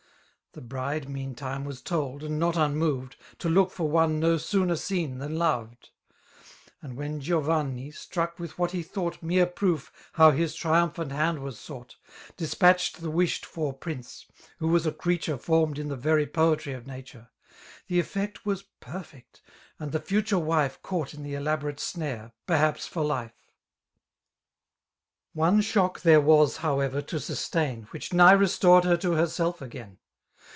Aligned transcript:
The 0.53 0.59
bride 0.59 1.07
meantime 1.07 1.63
was 1.63 1.81
told, 1.81 2.23
and 2.25 2.37
not 2.37 2.55
unibOved^ 2.55 3.13
To 3.39 3.47
look 3.47 3.71
for 3.71 3.87
one 3.89 4.19
no 4.19 4.35
sooner 4.35 4.75
seen 4.75 5.19
than 5.19 5.37
loved; 5.37 5.91
And 6.81 6.97
when 6.97 7.21
Giovanni^ 7.21 7.93
struck 7.95 8.37
with 8.37 8.59
what 8.59 8.71
he 8.71 8.83
thought 8.83 9.23
Mere 9.23 9.45
proof 9.45 9.93
how 10.15 10.31
his 10.31 10.53
triumphant 10.53 11.13
hand 11.13 11.39
was 11.39 11.55
sou^t^ 11.55 11.95
S8 12.35 12.35
Dispatehed 12.35 12.97
the 12.97 13.09
wUlied 13.09 13.45
for 13.45 13.71
prince, 13.71 14.25
who 14.57 14.69
#a5 14.77 14.87
a 14.87 14.91
creaturd 14.91 15.39
Formed 15.39 15.79
in 15.79 15.87
the 15.87 15.95
very 15.95 16.27
poetrj 16.27 16.75
of 16.75 16.83
nature^ 16.83 17.29
The 17.87 18.01
effect 18.01 18.45
was 18.45 18.65
perfect^ 18.81 19.39
and 19.79 19.93
the 19.93 20.01
fatare 20.01 20.41
wife 20.43 20.81
Caught 20.81 21.13
in 21.13 21.23
the 21.23 21.31
dab(»ate 21.35 21.77
snare^ 21.77 22.33
perhaps 22.45 22.85
for 22.87 23.05
life. 23.05 23.53
One 25.31 25.61
shock 25.61 26.01
there 26.01 26.19
was, 26.19 26.57
however^ 26.57 27.07
to 27.07 27.21
sustain. 27.21 27.83
Which 27.91 28.11
nigh 28.11 28.33
restored 28.33 28.83
her 28.83 28.97
to 28.97 29.13
herself 29.13 29.61
again. 29.61 29.99